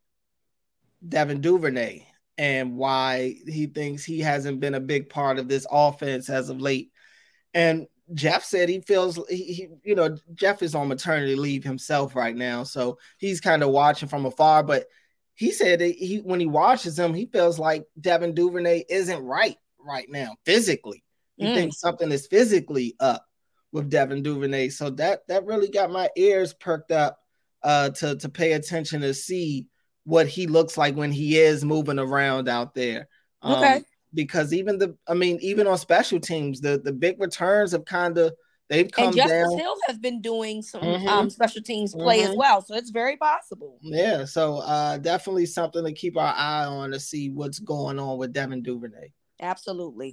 Devin 1.07 1.41
Duvernay 1.41 2.05
and 2.37 2.77
why 2.77 3.35
he 3.45 3.67
thinks 3.67 4.03
he 4.03 4.19
hasn't 4.19 4.61
been 4.61 4.73
a 4.73 4.79
big 4.79 5.09
part 5.09 5.39
of 5.39 5.49
this 5.49 5.67
offense 5.69 6.29
as 6.29 6.49
of 6.49 6.61
late. 6.61 6.91
And 7.53 7.87
Jeff 8.13 8.43
said 8.43 8.69
he 8.69 8.79
feels 8.81 9.19
he, 9.29 9.43
he, 9.43 9.67
you 9.83 9.93
know 9.93 10.17
Jeff 10.33 10.63
is 10.63 10.73
on 10.73 10.87
maternity 10.87 11.35
leave 11.35 11.63
himself 11.63 12.15
right 12.15 12.35
now, 12.35 12.63
so 12.63 12.97
he's 13.17 13.41
kind 13.41 13.61
of 13.61 13.69
watching 13.69 14.09
from 14.09 14.25
afar. 14.25 14.63
But 14.63 14.85
he 15.35 15.51
said 15.51 15.79
that 15.79 15.95
he 15.95 16.17
when 16.17 16.39
he 16.39 16.47
watches 16.47 16.97
him, 16.97 17.13
he 17.13 17.27
feels 17.27 17.59
like 17.59 17.85
Devin 17.99 18.33
Duvernay 18.33 18.85
isn't 18.89 19.23
right 19.23 19.57
right 19.79 20.09
now 20.09 20.35
physically. 20.45 21.03
He 21.37 21.45
mm. 21.45 21.53
thinks 21.53 21.79
something 21.79 22.11
is 22.11 22.27
physically 22.27 22.95
up 22.99 23.25
with 23.71 23.89
Devin 23.89 24.23
Duvernay. 24.23 24.69
So 24.69 24.89
that 24.91 25.27
that 25.27 25.45
really 25.45 25.69
got 25.69 25.91
my 25.91 26.09
ears 26.15 26.53
perked 26.53 26.91
up 26.91 27.19
uh, 27.63 27.89
to 27.89 28.15
to 28.17 28.29
pay 28.29 28.53
attention 28.53 29.01
to 29.01 29.13
see 29.13 29.67
what 30.03 30.27
he 30.27 30.47
looks 30.47 30.77
like 30.77 30.95
when 30.95 31.11
he 31.11 31.37
is 31.37 31.63
moving 31.63 31.99
around 31.99 32.47
out 32.47 32.73
there. 32.73 33.07
Um, 33.41 33.53
okay 33.53 33.83
because 34.13 34.53
even 34.53 34.77
the 34.77 34.95
I 35.07 35.13
mean, 35.13 35.39
even 35.41 35.67
on 35.67 35.77
special 35.77 36.19
teams, 36.19 36.61
the 36.61 36.79
the 36.83 36.93
big 36.93 37.19
returns 37.19 37.71
have 37.71 37.85
kind 37.85 38.17
of 38.17 38.33
they've 38.69 38.89
come 38.91 39.07
and 39.07 39.15
Justice 39.15 39.31
down. 39.31 39.57
Hill 39.57 39.75
has 39.87 39.97
been 39.97 40.21
doing 40.21 40.61
some 40.61 40.81
mm-hmm. 40.81 41.07
um, 41.07 41.29
special 41.29 41.61
teams 41.61 41.93
play 41.93 42.19
mm-hmm. 42.19 42.31
as 42.31 42.37
well, 42.37 42.61
so 42.61 42.75
it's 42.75 42.89
very 42.89 43.17
possible. 43.17 43.77
Yeah, 43.81 44.25
so 44.25 44.57
uh, 44.57 44.97
definitely 44.97 45.45
something 45.45 45.83
to 45.83 45.93
keep 45.93 46.17
our 46.17 46.33
eye 46.35 46.65
on 46.65 46.91
to 46.91 46.99
see 46.99 47.29
what's 47.29 47.59
going 47.59 47.99
on 47.99 48.17
with 48.17 48.33
Devin 48.33 48.63
Duvernay. 48.63 49.11
Absolutely. 49.41 50.07